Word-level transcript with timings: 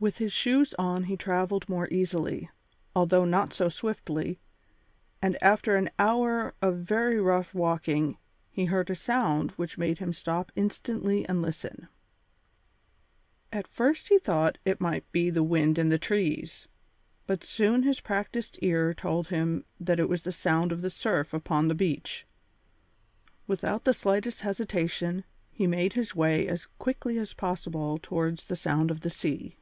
With 0.00 0.18
his 0.18 0.32
shoes 0.32 0.74
on 0.78 1.02
he 1.02 1.16
travelled 1.16 1.68
more 1.68 1.88
easily, 1.90 2.48
although 2.94 3.24
not 3.24 3.52
so 3.52 3.68
swiftly, 3.68 4.38
and 5.20 5.36
after 5.42 5.74
an 5.74 5.90
hour 5.98 6.54
of 6.62 6.76
very 6.76 7.20
rough 7.20 7.52
walking 7.52 8.16
he 8.48 8.66
heard 8.66 8.90
a 8.90 8.94
sound 8.94 9.50
which 9.56 9.76
made 9.76 9.98
him 9.98 10.12
stop 10.12 10.52
instantly 10.54 11.28
and 11.28 11.42
listen. 11.42 11.88
At 13.52 13.66
first 13.66 14.06
he 14.08 14.20
thought 14.20 14.56
it 14.64 14.80
might 14.80 15.10
be 15.10 15.30
the 15.30 15.42
wind 15.42 15.78
in 15.78 15.88
the 15.88 15.98
trees, 15.98 16.68
but 17.26 17.42
soon 17.42 17.82
his 17.82 17.98
practised 17.98 18.56
ear 18.62 18.94
told 18.94 19.30
him 19.30 19.64
that 19.80 19.98
it 19.98 20.08
was 20.08 20.22
the 20.22 20.30
sound 20.30 20.70
of 20.70 20.80
the 20.80 20.90
surf 20.90 21.34
upon 21.34 21.66
the 21.66 21.74
beach. 21.74 22.24
Without 23.48 23.82
the 23.84 23.92
slightest 23.92 24.42
hesitation, 24.42 25.24
he 25.50 25.66
made 25.66 25.94
his 25.94 26.14
way 26.14 26.46
as 26.46 26.66
quickly 26.78 27.18
as 27.18 27.34
possible 27.34 27.98
towards 28.00 28.44
the 28.44 28.54
sound 28.54 28.92
of 28.92 29.00
the 29.00 29.10
sea. 29.10 29.56